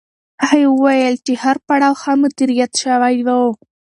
[0.47, 3.29] هغې وویل هر پړاو ښه مدیریت شوی و.